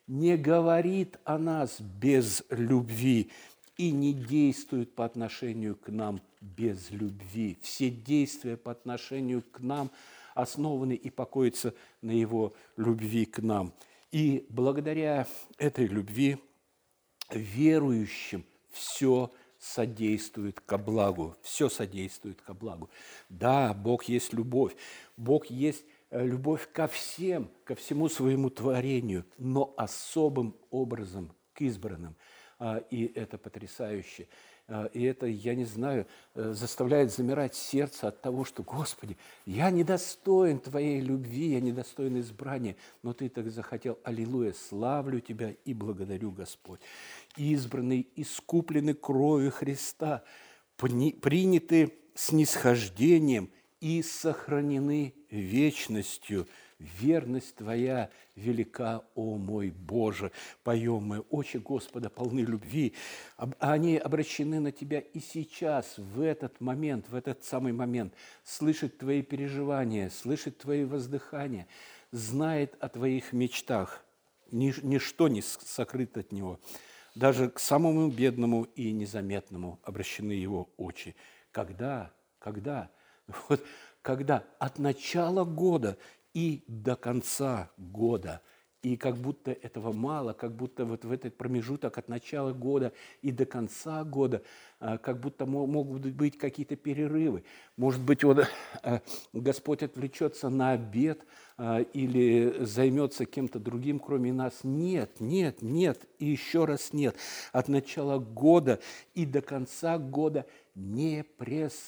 Не 0.06 0.36
говорит 0.36 1.18
о 1.24 1.38
нас 1.38 1.80
без 1.80 2.44
любви 2.50 3.30
и 3.78 3.90
не 3.90 4.12
действует 4.12 4.94
по 4.94 5.06
отношению 5.06 5.76
к 5.76 5.88
нам 5.88 6.20
без 6.42 6.90
любви. 6.90 7.56
Все 7.62 7.88
действия 7.88 8.58
по 8.58 8.72
отношению 8.72 9.42
к 9.50 9.60
нам 9.60 9.90
основаны 10.34 10.92
и 10.92 11.08
покоятся 11.08 11.72
на 12.02 12.10
Его 12.10 12.52
любви 12.76 13.24
к 13.24 13.38
нам. 13.38 13.72
И 14.12 14.44
благодаря 14.50 15.26
этой 15.56 15.86
любви 15.86 16.36
верующим 17.30 18.44
все 18.72 19.32
содействует 19.60 20.58
ко 20.60 20.78
благу, 20.78 21.36
все 21.42 21.68
содействует 21.68 22.40
ко 22.40 22.54
благу. 22.54 22.88
Да, 23.28 23.74
Бог 23.74 24.04
есть 24.04 24.32
любовь, 24.32 24.74
Бог 25.16 25.46
есть 25.46 25.84
э, 26.10 26.26
любовь 26.26 26.66
ко 26.72 26.88
всем, 26.88 27.50
ко 27.64 27.74
всему 27.74 28.08
своему 28.08 28.48
творению, 28.48 29.26
но 29.36 29.74
особым 29.76 30.56
образом 30.70 31.30
к 31.52 31.60
избранным. 31.60 32.16
А, 32.58 32.78
и 32.90 33.06
это 33.14 33.36
потрясающе. 33.36 34.28
А, 34.66 34.86
и 34.86 35.02
это, 35.02 35.26
я 35.26 35.54
не 35.54 35.64
знаю, 35.64 36.06
э, 36.34 36.52
заставляет 36.52 37.12
замирать 37.12 37.54
сердце 37.54 38.08
от 38.08 38.22
того, 38.22 38.44
что, 38.44 38.62
Господи, 38.62 39.18
я 39.44 39.70
недостоин 39.70 40.58
Твоей 40.58 41.00
любви, 41.00 41.52
я 41.52 41.60
недостоин 41.60 42.18
избрания, 42.20 42.76
но 43.02 43.12
Ты 43.12 43.28
так 43.28 43.50
захотел. 43.50 43.98
Аллилуйя, 44.04 44.52
славлю 44.52 45.20
Тебя 45.20 45.54
и 45.66 45.74
благодарю, 45.74 46.30
Господь 46.30 46.80
избранный, 47.36 48.08
искуплены 48.16 48.94
кровью 48.94 49.50
Христа, 49.50 50.24
приняты 50.76 51.92
снисхождением 52.14 53.50
и 53.80 54.02
сохранены 54.02 55.14
вечностью. 55.30 56.46
Верность 56.78 57.56
Твоя 57.56 58.08
велика, 58.36 59.02
о 59.14 59.36
мой 59.36 59.68
Боже! 59.70 60.32
Поем 60.62 61.04
мы, 61.04 61.20
очи 61.20 61.58
Господа 61.58 62.08
полны 62.08 62.40
любви. 62.40 62.94
Они 63.58 63.98
обращены 63.98 64.60
на 64.60 64.72
Тебя 64.72 65.00
и 65.00 65.20
сейчас, 65.20 65.98
в 65.98 66.22
этот 66.22 66.58
момент, 66.62 67.10
в 67.10 67.14
этот 67.14 67.44
самый 67.44 67.74
момент, 67.74 68.14
слышит 68.44 68.96
Твои 68.96 69.20
переживания, 69.20 70.08
слышит 70.08 70.56
Твои 70.56 70.84
воздыхания, 70.84 71.66
знает 72.12 72.74
о 72.80 72.88
Твоих 72.88 73.34
мечтах. 73.34 74.02
Ничто 74.50 75.28
не 75.28 75.42
сокрыто 75.42 76.20
от 76.20 76.32
Него. 76.32 76.58
Даже 77.14 77.50
к 77.50 77.58
самому 77.58 78.08
бедному 78.08 78.64
и 78.64 78.92
незаметному 78.92 79.80
обращены 79.82 80.32
его 80.32 80.70
очи. 80.76 81.16
Когда? 81.50 82.12
Когда? 82.38 82.90
Вот, 83.48 83.64
когда 84.02 84.44
от 84.58 84.78
начала 84.78 85.44
года 85.44 85.98
и 86.34 86.64
до 86.66 86.96
конца 86.96 87.70
года– 87.76 88.40
и 88.82 88.96
как 88.96 89.16
будто 89.18 89.50
этого 89.50 89.92
мало, 89.92 90.32
как 90.32 90.56
будто 90.56 90.86
вот 90.86 91.04
в 91.04 91.12
этот 91.12 91.36
промежуток 91.36 91.98
от 91.98 92.08
начала 92.08 92.52
года 92.52 92.94
и 93.20 93.30
до 93.30 93.44
конца 93.44 94.04
года, 94.04 94.42
а, 94.78 94.96
как 94.96 95.20
будто 95.20 95.44
могут 95.44 96.06
быть 96.06 96.38
какие-то 96.38 96.76
перерывы. 96.76 97.44
Может 97.76 98.00
быть, 98.00 98.24
вот, 98.24 98.46
а, 98.82 99.02
Господь 99.34 99.82
отвлечется 99.82 100.48
на 100.48 100.70
обед 100.72 101.26
а, 101.58 101.80
или 101.80 102.64
займется 102.64 103.26
кем-то 103.26 103.58
другим, 103.58 103.98
кроме 103.98 104.32
нас. 104.32 104.60
Нет, 104.62 105.20
нет, 105.20 105.60
нет 105.60 106.06
и 106.18 106.24
еще 106.26 106.64
раз 106.64 106.94
нет. 106.94 107.14
От 107.52 107.68
начала 107.68 108.18
года 108.18 108.80
и 109.14 109.26
до 109.26 109.42
конца 109.42 109.98
года 109.98 110.46
непрестанно 110.74 111.82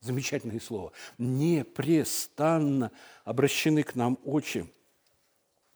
замечательное 0.00 0.60
слово, 0.60 0.92
непрестанно 1.18 2.92
обращены 3.24 3.82
к 3.82 3.94
нам 3.96 4.18
очи 4.24 4.68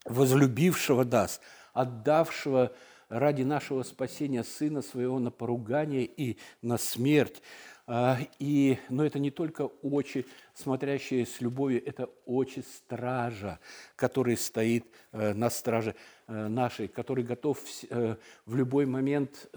возлюбившего 0.08 1.04
нас, 1.04 1.40
отдавшего 1.72 2.72
ради 3.08 3.42
нашего 3.42 3.82
спасения 3.82 4.44
Сына 4.44 4.82
Своего 4.82 5.18
на 5.18 5.30
поругание 5.30 6.04
и 6.04 6.38
на 6.62 6.78
смерть. 6.78 7.42
А, 7.90 8.18
и, 8.38 8.78
но 8.90 9.06
это 9.06 9.18
не 9.18 9.30
только 9.30 9.62
очи, 9.62 10.26
смотрящие 10.52 11.25
с 11.25 11.40
любовью, 11.40 11.82
это 11.86 12.10
очи 12.26 12.62
стража, 12.76 13.60
который 13.97 14.36
стоит 14.36 14.84
э, 15.12 15.32
на 15.32 15.49
страже 15.49 15.94
э, 16.26 16.49
нашей, 16.49 16.88
который 16.88 17.25
готов 17.25 17.58
э, 17.88 18.16
в 18.44 18.56
любой 18.56 18.84
момент 18.84 19.49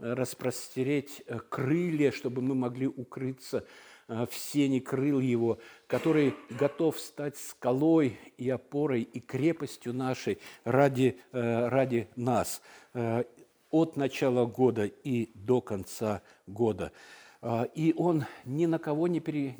распростереть 0.00 1.22
крылья, 1.48 2.10
чтобы 2.10 2.42
мы 2.42 2.56
могли 2.56 2.88
укрыться 2.88 3.64
в 4.08 4.30
сене 4.32 4.80
крыл 4.80 5.20
его, 5.20 5.58
который 5.86 6.34
готов 6.50 6.98
стать 6.98 7.36
скалой 7.36 8.18
и 8.36 8.50
опорой 8.50 9.02
и 9.02 9.20
крепостью 9.20 9.94
нашей 9.94 10.38
ради, 10.64 11.18
ради 11.32 12.08
нас 12.16 12.60
от 13.70 13.96
начала 13.96 14.46
года 14.46 14.84
и 14.84 15.30
до 15.34 15.60
конца 15.60 16.22
года. 16.46 16.92
И 17.74 17.94
он 17.96 18.24
ни 18.44 18.66
на 18.66 18.78
кого 18.78 19.08
не, 19.08 19.20
пере, 19.20 19.56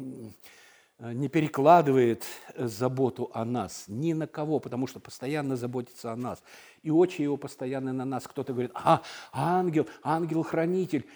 не 0.99 1.29
перекладывает 1.29 2.25
заботу 2.57 3.31
о 3.35 3.45
нас, 3.45 3.85
ни 3.89 4.13
на 4.13 4.27
кого, 4.27 4.61
потому 4.61 4.87
что 4.87 5.01
постоянно 5.01 5.57
заботится 5.57 6.13
о 6.13 6.17
нас. 6.17 6.43
И 6.83 6.91
очи 6.91 7.23
его 7.23 7.37
постоянно 7.37 7.93
на 7.93 8.05
нас. 8.05 8.27
Кто-то 8.29 8.53
говорит, 8.53 8.73
а, 8.75 9.03
ангел, 9.33 9.87
ангел-хранитель. 10.03 11.07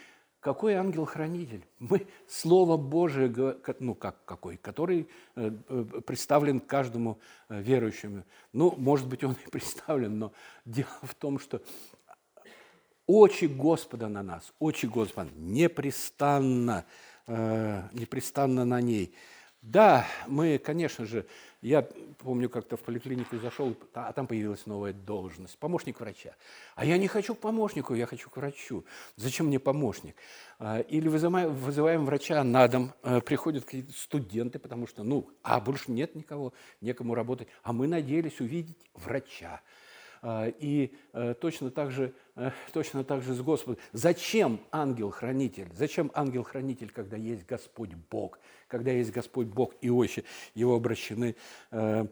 Какой 0.48 0.76
ангел-хранитель? 0.76 1.66
Мы 1.78 2.06
Слово 2.26 2.78
Божие, 2.78 3.28
ну 3.80 3.94
как 3.94 4.24
какой, 4.24 4.56
который 4.56 5.06
э, 5.36 5.50
э, 5.68 5.84
представлен 6.06 6.58
каждому 6.58 7.18
э, 7.50 7.60
верующему. 7.60 8.24
Ну, 8.54 8.74
может 8.78 9.06
быть, 9.08 9.22
он 9.22 9.36
и 9.44 9.50
представлен, 9.50 10.18
но 10.18 10.32
дело 10.64 10.88
в 11.02 11.14
том, 11.14 11.38
что 11.38 11.60
очи 13.06 13.44
Господа 13.44 14.08
на 14.08 14.22
нас, 14.22 14.54
очи 14.58 14.86
Господа 14.86 15.28
непрестанно, 15.36 16.86
непрестанно 17.26 18.64
на 18.64 18.80
ней. 18.80 19.14
Да, 19.62 20.06
мы, 20.28 20.58
конечно 20.58 21.04
же, 21.04 21.26
я 21.62 21.82
помню, 22.18 22.48
как-то 22.48 22.76
в 22.76 22.80
поликлинику 22.80 23.38
зашел, 23.38 23.74
а 23.92 24.12
там 24.12 24.28
появилась 24.28 24.66
новая 24.66 24.92
должность, 24.92 25.58
помощник 25.58 25.98
врача. 25.98 26.36
А 26.76 26.84
я 26.84 26.96
не 26.96 27.08
хочу 27.08 27.34
к 27.34 27.40
помощнику, 27.40 27.94
я 27.94 28.06
хочу 28.06 28.30
к 28.30 28.36
врачу. 28.36 28.84
Зачем 29.16 29.46
мне 29.46 29.58
помощник? 29.58 30.14
А, 30.60 30.78
или 30.78 31.08
вызываем, 31.08 31.52
вызываем 31.52 32.06
врача 32.06 32.44
на 32.44 32.68
дом, 32.68 32.92
э, 33.02 33.20
приходят 33.20 33.64
какие-то 33.64 33.92
студенты, 33.92 34.60
потому 34.60 34.86
что, 34.86 35.02
ну, 35.02 35.28
а 35.42 35.60
больше 35.60 35.90
нет 35.90 36.14
никого, 36.14 36.52
некому 36.80 37.16
работать. 37.16 37.48
А 37.64 37.72
мы 37.72 37.88
надеялись 37.88 38.40
увидеть 38.40 38.78
врача. 38.94 39.60
А, 40.22 40.46
и 40.46 40.94
э, 41.12 41.34
точно 41.34 41.72
так 41.72 41.90
же, 41.90 42.14
точно 42.72 43.04
так 43.04 43.22
же 43.22 43.34
с 43.34 43.40
Господом. 43.40 43.80
Зачем 43.92 44.60
ангел-хранитель? 44.70 45.68
Зачем 45.74 46.10
ангел-хранитель, 46.14 46.90
когда 46.90 47.16
есть 47.16 47.46
Господь 47.46 47.94
Бог? 48.10 48.38
Когда 48.68 48.90
есть 48.90 49.10
Господь 49.12 49.46
Бог 49.46 49.74
и 49.80 49.88
очи 49.88 50.24
его 50.54 50.74
обращены 50.74 51.36
э, 51.70 52.06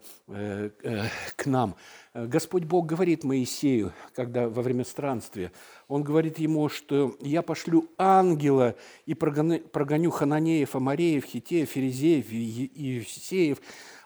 к 1.37 1.47
нам. 1.47 1.77
Господь 2.15 2.65
Бог 2.65 2.87
говорит 2.87 3.25
Моисею, 3.25 3.93
когда 4.15 4.49
во 4.49 4.63
время 4.63 4.85
странствия, 4.85 5.53
он 5.87 6.03
говорит 6.03 6.39
ему, 6.39 6.69
что 6.69 7.17
я 7.21 7.43
пошлю 7.43 7.91
ангела 7.99 8.75
и 9.05 9.15
прогоню 9.15 10.11
хананеев, 10.11 10.75
амареев, 10.75 11.25
хитеев, 11.25 11.69
ферезеев 11.69 12.33
и 12.33 12.71
евсеев, 12.75 13.59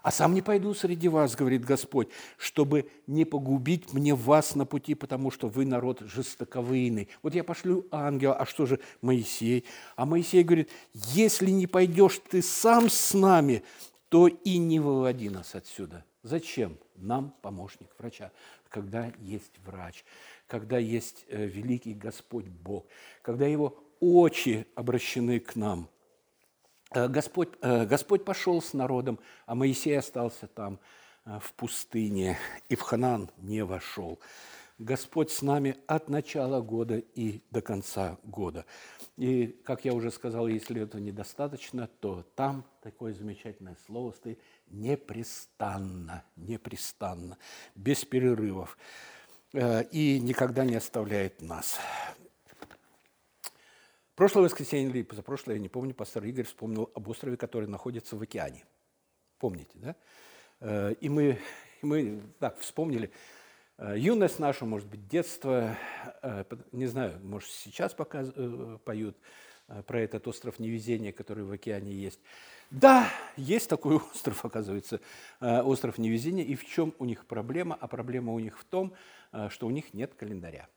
а 0.02 0.10
сам 0.10 0.34
не 0.34 0.42
пойду 0.42 0.74
среди 0.74 1.08
вас, 1.08 1.36
говорит 1.36 1.64
Господь, 1.64 2.08
чтобы 2.38 2.88
не 3.06 3.24
погубить 3.24 3.92
мне 3.92 4.14
вас 4.14 4.54
на 4.54 4.64
пути, 4.64 4.94
потому 4.94 5.30
что 5.30 5.48
вы 5.48 5.66
народ 5.66 6.02
жестоковыйный. 6.10 7.08
Вот 7.22 7.34
я 7.34 7.44
пошлю 7.44 7.86
ангела, 7.90 8.34
а 8.34 8.46
что 8.46 8.66
же 8.66 8.80
Моисей? 9.00 9.64
А 9.96 10.06
Моисей 10.06 10.42
говорит, 10.42 10.70
если 10.92 11.50
не 11.50 11.66
пойдешь 11.66 12.20
ты 12.28 12.42
сам 12.42 12.90
с 12.90 13.14
нами, 13.14 13.62
то 14.08 14.26
и 14.26 14.58
не 14.58 14.80
выводи 14.80 15.28
нас 15.28 15.54
отсюда. 15.54 16.04
Зачем 16.22 16.76
нам 16.96 17.34
помощник 17.40 17.88
врача, 17.98 18.30
когда 18.68 19.12
есть 19.20 19.52
врач, 19.64 20.04
когда 20.46 20.78
есть 20.78 21.24
э, 21.28 21.46
великий 21.46 21.94
Господь 21.94 22.46
Бог, 22.46 22.86
когда 23.22 23.46
его 23.46 23.78
очи 24.00 24.66
обращены 24.74 25.40
к 25.40 25.56
нам– 25.56 25.88
Э, 26.92 27.08
Господь, 27.08 27.50
э, 27.62 27.86
Господь 27.86 28.24
пошел 28.24 28.60
с 28.60 28.72
народом, 28.72 29.18
а 29.46 29.54
Моисей 29.54 29.98
остался 29.98 30.46
там 30.48 30.78
в 31.24 31.52
пустыне 31.52 32.38
и 32.68 32.74
в 32.74 32.80
Ханан 32.80 33.30
не 33.36 33.62
вошел. 33.62 34.18
Господь 34.80 35.30
с 35.30 35.42
нами 35.42 35.76
от 35.86 36.08
начала 36.08 36.62
года 36.62 36.96
и 36.96 37.42
до 37.50 37.60
конца 37.60 38.16
года. 38.22 38.64
И, 39.18 39.48
как 39.62 39.84
я 39.84 39.92
уже 39.92 40.10
сказал, 40.10 40.48
если 40.48 40.80
это 40.80 40.98
недостаточно, 40.98 41.86
то 42.00 42.22
там 42.34 42.64
такое 42.80 43.12
замечательное 43.12 43.76
слово 43.84 44.12
стоит 44.12 44.40
непрестанно, 44.68 46.24
непрестанно, 46.34 47.36
без 47.74 48.06
перерывов 48.06 48.78
и 49.52 50.18
никогда 50.18 50.64
не 50.64 50.76
оставляет 50.76 51.42
нас. 51.42 51.78
прошлое 54.14 54.44
воскресенье 54.44 54.88
или 54.88 55.02
позапрошлое, 55.02 55.56
я 55.56 55.60
не 55.60 55.68
помню, 55.68 55.92
пастор 55.92 56.24
Игорь 56.24 56.46
вспомнил 56.46 56.90
об 56.94 57.06
острове, 57.06 57.36
который 57.36 57.68
находится 57.68 58.16
в 58.16 58.22
океане. 58.22 58.64
Помните, 59.38 59.72
да? 59.74 59.94
Э, 60.60 60.94
и 60.94 61.10
мы, 61.10 61.38
мы 61.82 62.22
так 62.38 62.58
вспомнили 62.60 63.08
э, 63.08 63.39
юность 63.96 64.38
нашу, 64.38 64.66
может 64.66 64.88
быть, 64.88 65.08
детство, 65.08 65.76
э, 66.22 66.44
не 66.72 66.86
знаю, 66.86 67.18
может, 67.22 67.48
сейчас 67.50 67.94
пока 67.94 68.24
поют 68.84 69.16
про 69.86 70.00
этот 70.00 70.26
остров 70.26 70.58
невезения, 70.58 71.12
который 71.12 71.44
в 71.44 71.52
океане 71.52 71.92
есть. 71.92 72.20
Да, 72.70 73.08
есть 73.36 73.68
такой 73.68 73.96
остров, 74.14 74.44
оказывается, 74.44 75.00
остров 75.40 75.98
невезения. 75.98 76.44
И 76.44 76.56
в 76.56 76.66
чем 76.66 76.92
у 76.98 77.04
них 77.04 77.24
проблема? 77.26 77.76
А 77.80 77.86
проблема 77.86 78.32
у 78.32 78.38
них 78.40 78.58
в 78.58 78.64
том, 78.64 78.92
что 79.48 79.66
у 79.66 79.70
них 79.70 79.94
нет 79.94 80.12
календаря. 80.14 80.68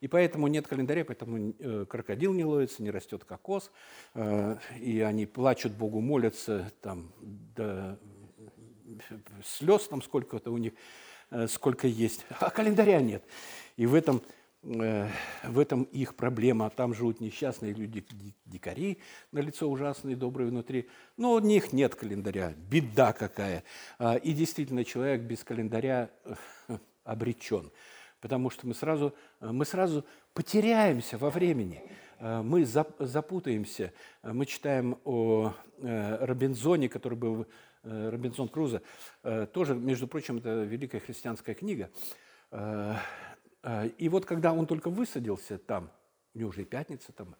И 0.00 0.08
поэтому 0.08 0.46
нет 0.46 0.66
календаря, 0.66 1.04
поэтому 1.04 1.52
крокодил 1.86 2.32
не 2.32 2.44
ловится, 2.44 2.82
не 2.82 2.90
растет 2.90 3.24
кокос, 3.24 3.70
и 4.14 5.00
они 5.00 5.26
плачут 5.26 5.72
Богу, 5.72 6.00
молятся 6.00 6.72
там 6.80 7.12
до 7.20 7.98
слез 9.44 9.88
там 9.88 10.02
сколько-то 10.02 10.50
у 10.50 10.58
них, 10.58 10.72
э, 10.72 10.76
сколько 11.48 11.86
есть, 11.86 12.24
а 12.40 12.50
календаря 12.50 13.00
нет. 13.00 13.22
И 13.76 13.86
в 13.86 13.94
этом, 13.94 14.22
э, 14.62 15.08
в 15.44 15.58
этом 15.58 15.84
их 15.84 16.16
проблема. 16.16 16.70
Там 16.70 16.94
живут 16.94 17.20
несчастные 17.20 17.72
люди, 17.72 18.04
дикари, 18.44 18.98
на 19.32 19.40
лицо 19.40 19.68
ужасные, 19.68 20.16
добрые 20.16 20.50
внутри. 20.50 20.88
Но 21.16 21.32
у 21.32 21.38
них 21.38 21.72
нет 21.72 21.94
календаря, 21.94 22.54
беда 22.70 23.12
какая. 23.12 23.62
А, 23.98 24.16
и 24.16 24.32
действительно, 24.32 24.84
человек 24.84 25.22
без 25.22 25.44
календаря 25.44 26.10
э, 26.24 26.34
обречен. 27.04 27.70
Потому 28.20 28.50
что 28.50 28.66
мы 28.66 28.74
сразу, 28.74 29.14
мы 29.40 29.64
сразу 29.64 30.04
потеряемся 30.34 31.18
во 31.18 31.30
времени 31.30 31.82
мы 32.20 32.64
запутаемся. 32.64 33.92
Мы 34.24 34.44
читаем 34.46 34.98
о 35.04 35.54
Робинзоне, 35.80 36.88
который 36.88 37.16
был 37.16 37.46
Э, 37.88 38.10
Робинсон 38.10 38.48
Крузо, 38.48 38.82
э, 39.22 39.46
тоже, 39.46 39.74
между 39.74 40.06
прочим, 40.06 40.38
это 40.38 40.62
великая 40.64 41.00
христианская 41.00 41.54
книга. 41.54 41.90
Э, 42.50 42.96
и 43.96 44.08
вот 44.10 44.26
когда 44.26 44.52
он 44.52 44.66
только 44.66 44.90
высадился 44.90 45.58
там, 45.58 45.90
у 46.34 46.38
него 46.38 46.50
уже 46.50 46.62
и 46.62 46.64
пятница 46.64 47.12
там, 47.12 47.34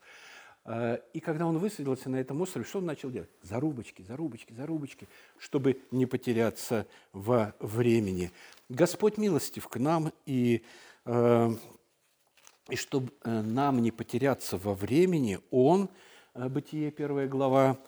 и 1.14 1.20
когда 1.20 1.46
он 1.46 1.56
высадился 1.56 2.10
на 2.10 2.16
этом 2.16 2.42
острове, 2.42 2.66
что 2.66 2.78
он 2.80 2.84
начал 2.84 3.10
делать? 3.10 3.30
Зарубочки, 3.40 4.02
зарубочки, 4.02 4.52
зарубочки, 4.52 5.08
чтобы 5.38 5.80
не 5.90 6.04
потеряться 6.04 6.86
во 7.12 7.54
времени. 7.58 8.32
Господь 8.68 9.16
милостив 9.16 9.66
к 9.68 9.76
нам, 9.78 10.12
и, 10.26 10.62
и 11.06 12.76
чтобы 12.76 13.12
нам 13.24 13.80
не 13.80 13.92
потеряться 13.92 14.58
во 14.58 14.74
времени, 14.74 15.38
Он, 15.50 15.88
Бытие, 16.34 16.90
первая 16.90 17.28
глава, 17.28 17.78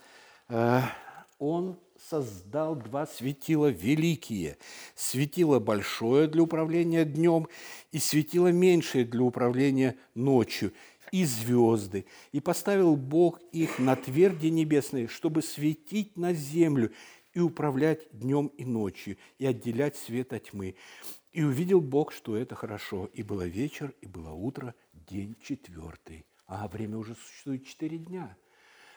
Он 1.37 1.77
создал 2.09 2.75
два 2.75 3.05
светила 3.05 3.67
великие. 3.67 4.57
Светило 4.95 5.59
большое 5.59 6.27
для 6.27 6.43
управления 6.43 7.05
днем 7.05 7.47
и 7.91 7.99
светило 7.99 8.51
меньшее 8.51 9.05
для 9.05 9.21
управления 9.21 9.95
ночью, 10.15 10.73
и 11.11 11.25
звезды. 11.25 12.05
И 12.31 12.39
поставил 12.39 12.95
Бог 12.95 13.39
их 13.51 13.79
на 13.79 13.95
тверди 13.95 14.47
небесные, 14.47 15.07
чтобы 15.07 15.41
светить 15.41 16.17
на 16.17 16.33
землю 16.33 16.91
и 17.33 17.39
управлять 17.39 18.07
днем 18.11 18.47
и 18.47 18.65
ночью, 18.65 19.17
и 19.37 19.45
отделять 19.45 19.95
свет 19.97 20.33
от 20.33 20.49
тьмы. 20.49 20.75
И 21.33 21.43
увидел 21.43 21.81
Бог, 21.81 22.13
что 22.13 22.35
это 22.35 22.55
хорошо. 22.55 23.09
И 23.13 23.23
было 23.23 23.45
вечер, 23.47 23.93
и 24.01 24.07
было 24.07 24.31
утро, 24.31 24.73
день 24.93 25.35
четвертый. 25.41 26.25
А 26.45 26.67
время 26.67 26.97
уже 26.97 27.15
существует 27.15 27.65
четыре 27.65 27.97
дня– 27.97 28.35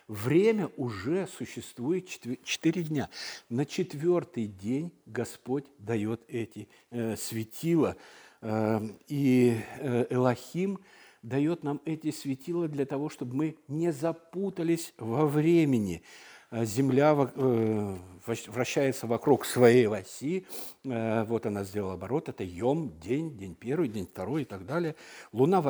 Время 0.07 0.71
уже 0.77 1.27
существует 1.27 2.07
четыре 2.45 2.83
дня. 2.83 3.09
На 3.49 3.65
четвертый 3.65 4.47
день 4.47 4.93
Господь 5.07 5.65
дает 5.79 6.21
эти 6.29 6.69
э, 6.91 7.17
светила. 7.17 7.97
Э, 8.43 8.81
и 9.09 9.59
э, 9.79 10.07
Элохим 10.11 10.81
дает 11.23 11.63
нам 11.63 11.81
эти 11.87 12.11
светила 12.11 12.69
для 12.69 12.85
того, 12.85 13.09
чтобы 13.09 13.35
мы 13.35 13.57
не 13.67 13.93
запутались 13.93 14.93
во 14.99 15.27
времени. 15.27 16.03
Э, 16.51 16.67
земля 16.67 17.17
э, 17.35 17.97
вращается 18.27 19.07
вокруг 19.07 19.45
своей 19.45 19.87
оси, 19.87 20.47
э, 20.85 21.25
вот 21.25 21.47
она 21.47 21.65
сделала 21.65 21.95
оборот, 21.95 22.29
это 22.29 22.45
Йом, 22.45 22.99
день, 23.01 23.37
день 23.37 23.55
первый, 23.55 23.89
день 23.89 24.07
второй 24.07 24.43
и 24.43 24.45
так 24.45 24.67
далее. 24.67 24.97
Луна 25.33 25.63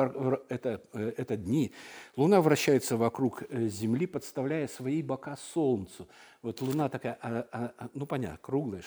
–это, 0.49 0.81
это 0.93 1.37
дни. 1.37 1.73
Луна 2.15 2.41
вращается 2.41 2.97
вокруг 2.97 3.43
Земли, 3.49 4.07
подставляя 4.07 4.67
свои 4.67 5.01
бока 5.01 5.37
Солнцу. 5.53 6.07
Вот 6.41 6.61
Луна 6.61 6.89
такая, 6.89 7.17
а, 7.21 7.47
а, 7.51 7.73
а 7.77 7.89
ну 7.93 8.05
понятно, 8.05 8.37
круглая, 8.41 8.83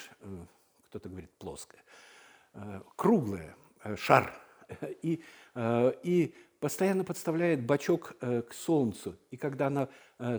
кто-то 0.89 1.09
говорит 1.09 1.31
плоская, 1.39 1.83
круглая, 2.97 3.57
шар. 3.97 4.33
И, 5.03 5.23
и 5.57 6.35
постоянно 6.61 7.05
подставляет 7.05 7.65
бачок 7.65 8.17
э, 8.21 8.43
к 8.43 8.53
солнцу. 8.53 9.17
И 9.31 9.37
когда 9.37 9.69
она 9.69 9.83
э, 9.83 9.89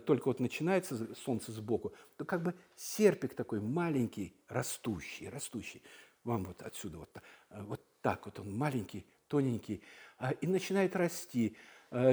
только 0.06 0.28
вот 0.28 0.40
начинается, 0.40 1.08
солнце 1.24 1.52
сбоку, 1.52 1.94
то 2.18 2.26
как 2.26 2.44
бы 2.44 2.54
серпик 2.76 3.34
такой 3.34 3.62
маленький, 3.62 4.36
растущий, 4.48 5.30
растущий. 5.30 5.82
Вам 6.24 6.44
вот 6.46 6.62
отсюда 6.62 6.98
вот, 6.98 7.10
э, 7.16 7.62
вот 7.64 7.82
так 8.02 8.26
вот 8.26 8.40
он 8.40 8.56
маленький, 8.58 9.06
тоненький, 9.28 9.82
а, 10.18 10.32
и 10.32 10.48
начинает 10.48 10.96
расти. 10.96 11.56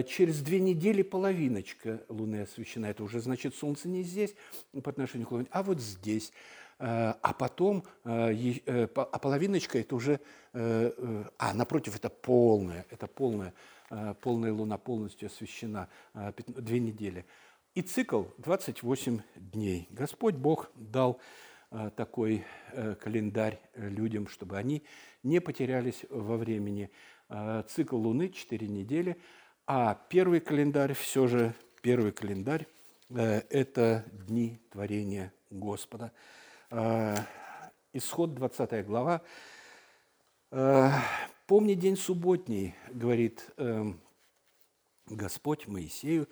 Через 0.09 0.41
две 0.41 0.59
недели 0.59 1.03
половиночка 1.03 2.03
Луны 2.09 2.41
освещена. 2.41 2.87
Это 2.87 3.05
уже 3.05 3.21
значит, 3.21 3.55
Солнце 3.55 3.89
не 3.89 4.05
здесь 4.05 4.35
по 4.83 4.89
отношению 4.89 5.29
к 5.29 5.33
Луне, 5.33 5.49
а 5.51 5.63
вот 5.63 5.83
здесь. 5.83 6.33
А 6.79 7.35
потом, 7.39 7.85
а 8.03 9.19
половиночка 9.19 9.79
это 9.79 9.95
уже, 9.95 10.19
а 10.55 11.53
напротив 11.53 11.95
это 11.95 12.09
полная, 12.09 12.87
это 12.89 13.07
полная 13.07 13.53
Э, 13.91 14.15
полная 14.21 14.53
луна 14.53 14.79
полностью 14.79 15.27
освещена, 15.27 15.89
э, 16.15 16.33
две 16.47 16.81
недели. 16.81 17.25
И 17.77 17.83
цикл 17.83 18.23
28 18.39 19.21
дней. 19.37 19.87
Господь 19.91 20.35
Бог 20.35 20.71
дал 20.77 21.21
э, 21.71 21.91
такой 21.95 22.47
календарь 23.01 23.61
людям, 23.75 24.29
чтобы 24.29 24.57
они 24.57 24.83
не 25.23 25.43
потерялись 25.43 26.07
во 26.09 26.39
времени. 26.39 26.91
Цикл 27.69 27.99
Луны 27.99 28.31
4 28.31 28.67
недели, 28.67 29.21
а 29.67 29.95
первый 30.09 30.41
календарь, 30.41 30.95
все 30.95 31.27
же 31.27 31.55
первый 31.83 32.13
календарь, 32.13 32.67
это 33.11 34.07
дни 34.11 34.59
творения 34.71 35.35
Господа. 35.51 36.13
Исход 37.93 38.35
20 38.35 38.87
глава 38.87 39.21
Помни 41.47 41.75
день 41.75 41.97
субботний, 41.99 42.75
говорит 42.91 43.51
э, 43.59 43.85
Господь 45.07 45.69
Моисею, 45.69 46.27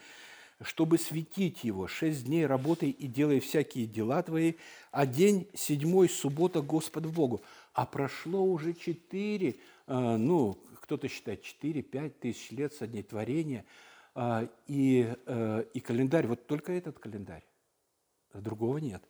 чтобы 0.62 0.99
светить 0.99 1.64
его. 1.64 1.87
Шесть 1.87 2.25
дней 2.25 2.47
работай 2.47 2.90
и 2.90 3.07
делай 3.07 3.40
всякие 3.40 3.87
дела 3.87 4.23
твои, 4.23 4.55
а 4.90 5.07
день 5.07 5.49
седьмой– 5.55 6.09
суббота 6.11 6.61
Господу 6.61 7.11
Богу. 7.11 7.43
А 7.73 7.87
прошло 7.87 8.43
уже 8.43 8.73
четыре, 8.73 9.57
э, 9.87 10.17
ну, 10.17 10.57
кто-то 10.81 11.09
считает 11.09 11.43
четыре, 11.43 11.83
пять 11.83 12.21
тысяч 12.21 12.51
лет 12.51 12.73
со 12.73 12.87
дней 12.87 13.03
творения, 13.03 13.64
э, 14.14 14.49
и, 14.67 15.12
э, 15.27 15.64
и 15.75 15.81
календарь, 15.81 16.27
вот 16.27 16.47
только 16.47 16.73
этот 16.73 16.99
календарь, 16.99 17.45
другого 18.33 18.79
нет. 18.79 19.03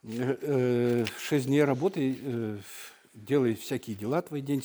Шесть 0.00 1.46
дней 1.46 1.64
работы 1.64 2.60
делай 3.12 3.54
всякие 3.54 3.96
дела 3.96 4.22
твои 4.22 4.40
день. 4.40 4.62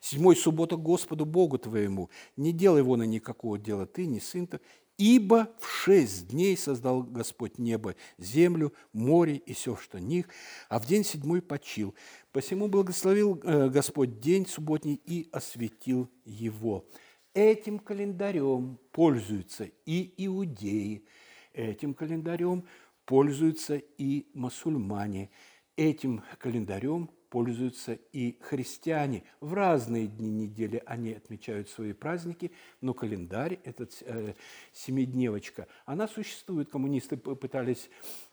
Седьмой 0.00 0.36
суббота 0.36 0.76
Господу 0.76 1.24
Богу 1.24 1.58
твоему. 1.58 2.10
Не 2.36 2.52
делай 2.52 2.82
вон 2.82 3.02
и 3.02 3.06
никакого 3.06 3.58
дела 3.58 3.86
ты, 3.86 4.06
ни 4.06 4.18
сын 4.18 4.46
ты, 4.46 4.60
Ибо 4.96 5.50
в 5.58 5.68
шесть 5.68 6.28
дней 6.28 6.56
создал 6.56 7.02
Господь 7.02 7.58
небо, 7.58 7.96
землю, 8.16 8.72
море 8.92 9.36
и 9.36 9.52
все, 9.52 9.76
что 9.76 9.98
них, 9.98 10.28
а 10.68 10.78
в 10.78 10.86
день 10.86 11.04
седьмой 11.04 11.42
почил. 11.42 11.94
Посему 12.30 12.68
благословил 12.68 13.40
э, 13.42 13.68
Господь 13.70 14.20
день 14.20 14.46
субботний 14.46 15.00
и 15.04 15.28
осветил 15.32 16.08
его. 16.24 16.86
Этим 17.34 17.80
календарем 17.80 18.78
пользуются 18.92 19.68
и 19.84 20.14
иудеи, 20.24 21.04
этим 21.52 21.92
календарем 21.92 22.64
пользуются 23.04 23.82
и 23.98 24.28
мусульмане, 24.32 25.30
этим 25.76 26.22
календарем 26.38 27.10
пользуются 27.34 27.94
и 28.12 28.38
христиане. 28.42 29.24
В 29.40 29.54
разные 29.54 30.06
дни 30.06 30.30
недели 30.30 30.80
они 30.86 31.14
отмечают 31.14 31.68
свои 31.68 31.92
праздники, 31.92 32.52
но 32.80 32.94
календарь, 32.94 33.58
этот 33.64 34.00
э, 34.02 34.34
семидневочка, 34.72 35.66
она 35.84 36.06
существует. 36.06 36.70
Коммунисты 36.70 37.16
пытались 37.16 37.90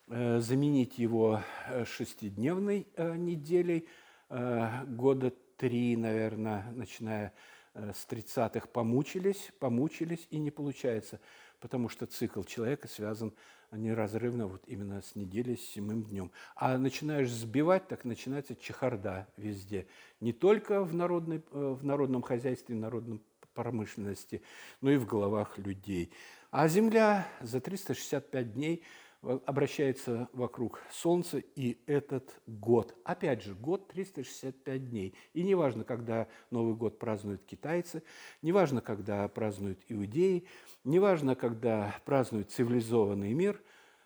э, 0.07 0.39
заменить 0.39 0.99
его 0.99 1.41
э, 1.67 1.83
шестидневной 1.83 2.85
э, 2.95 3.15
неделей, 3.15 3.87
э, 4.29 4.85
года 4.85 5.33
три, 5.57 5.97
наверное, 5.97 6.71
начиная 6.71 7.33
э, 7.73 7.93
с 7.95 8.05
30-х 8.07 8.67
помучились, 8.67 9.51
помучились, 9.57 10.27
и 10.29 10.37
не 10.37 10.51
получается, 10.51 11.19
потому 11.59 11.89
что 11.89 12.05
цикл 12.05 12.43
человека 12.43 12.87
связан 12.87 13.33
неразрывно 13.71 14.47
вот 14.47 14.63
именно 14.67 15.01
с 15.01 15.15
неделей, 15.15 15.57
с 15.57 15.61
седьмым 15.61 16.03
днем. 16.03 16.31
А 16.55 16.77
начинаешь 16.77 17.31
сбивать, 17.31 17.87
так 17.87 18.05
начинается 18.05 18.55
чехарда 18.55 19.27
везде. 19.37 19.87
Не 20.19 20.33
только 20.33 20.83
в, 20.83 20.93
народной, 20.93 21.41
э, 21.51 21.75
в 21.79 21.83
народном 21.83 22.21
хозяйстве, 22.21 22.75
в 22.75 22.79
народном 22.79 23.21
промышленности, 23.53 24.41
но 24.81 24.91
и 24.91 24.97
в 24.97 25.05
головах 25.05 25.57
людей. 25.57 26.11
А 26.51 26.67
Земля 26.67 27.27
за 27.41 27.61
365 27.61 28.53
дней 28.53 28.83
обращается 29.21 30.27
вокруг 30.33 30.81
Солнца, 30.91 31.37
и 31.37 31.77
этот 31.85 32.41
год, 32.47 32.95
опять 33.03 33.43
же, 33.43 33.53
год 33.53 33.87
365 33.89 34.89
дней. 34.89 35.13
И 35.33 35.43
неважно, 35.43 35.83
когда 35.83 36.27
Новый 36.49 36.73
год 36.75 36.97
празднуют 36.97 37.43
китайцы, 37.43 38.01
неважно, 38.41 38.81
когда 38.81 39.27
празднуют 39.27 39.83
иудеи, 39.87 40.47
неважно, 40.83 41.35
когда 41.35 41.95
празднует 42.05 42.49
цивилизованный 42.51 43.33
мир 43.33 43.61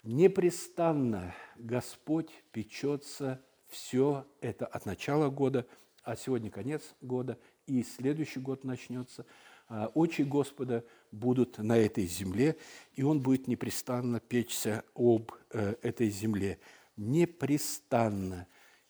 Непрестанно 0.03 1.33
Господь 1.57 2.31
печется 2.51 3.41
все 3.69 4.27
это 4.41 4.65
от 4.65 4.85
начала 4.85 5.29
года, 5.29 5.65
а 6.03 6.15
сегодня 6.15 6.49
конец 6.49 6.95
года, 7.01 7.37
и 7.67 7.83
следующий 7.83 8.39
год 8.39 8.63
начнется. 8.63 9.25
А, 9.67 9.87
очи 9.93 10.23
Господа 10.23 10.83
будут 11.11 11.57
на 11.57 11.77
этой 11.77 12.05
земле, 12.05 12.57
и 12.95 13.03
Он 13.03 13.21
будет 13.21 13.47
непрестанно 13.47 14.19
печься 14.19 14.83
об 14.95 15.31
э, 15.51 15.75
этой 15.81 16.09
земле. 16.09 16.59
Непрестанно. 16.97 18.47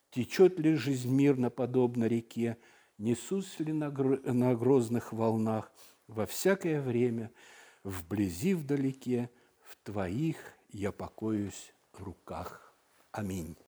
Течет 0.09 0.59
ли 0.59 0.73
жизнь 0.73 1.11
мирно, 1.11 1.49
подобно 1.49 2.05
реке, 2.05 2.57
несусь 3.01 3.59
ли 3.59 3.73
на, 3.73 3.89
на 3.89 4.55
грозных 4.55 5.11
волнах 5.11 5.71
во 6.07 6.25
всякое 6.25 6.81
время, 6.81 7.31
вблизи, 7.83 8.53
вдалеке, 8.53 9.29
в 9.63 9.75
Твоих 9.83 10.37
я 10.69 10.91
покоюсь 10.91 11.73
руках. 11.93 12.73
Аминь. 13.11 13.57